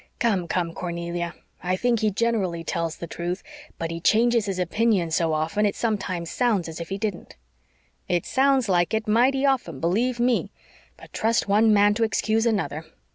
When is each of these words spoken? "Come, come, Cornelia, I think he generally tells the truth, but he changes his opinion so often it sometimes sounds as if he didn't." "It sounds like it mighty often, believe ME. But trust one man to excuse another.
"Come, 0.17 0.47
come, 0.47 0.73
Cornelia, 0.73 1.35
I 1.61 1.75
think 1.75 1.99
he 1.99 2.09
generally 2.09 2.63
tells 2.63 2.95
the 2.95 3.05
truth, 3.05 3.43
but 3.77 3.91
he 3.91 4.01
changes 4.01 4.47
his 4.47 4.57
opinion 4.57 5.11
so 5.11 5.31
often 5.31 5.63
it 5.63 5.75
sometimes 5.75 6.31
sounds 6.31 6.67
as 6.67 6.79
if 6.81 6.89
he 6.89 6.97
didn't." 6.97 7.35
"It 8.09 8.25
sounds 8.25 8.67
like 8.67 8.95
it 8.95 9.07
mighty 9.07 9.45
often, 9.45 9.79
believe 9.79 10.19
ME. 10.19 10.49
But 10.97 11.13
trust 11.13 11.47
one 11.47 11.71
man 11.71 11.93
to 11.93 12.03
excuse 12.03 12.47
another. 12.47 12.85